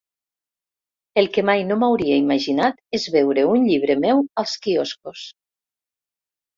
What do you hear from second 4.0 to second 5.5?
meu als quioscos.